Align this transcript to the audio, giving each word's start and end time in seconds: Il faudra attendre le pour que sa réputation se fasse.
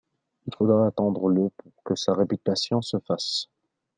Il 0.47 0.55
faudra 0.55 0.87
attendre 0.87 1.27
le 1.29 1.51
pour 1.57 1.71
que 1.85 1.93
sa 1.93 2.15
réputation 2.15 2.81
se 2.81 2.97
fasse. 3.01 3.49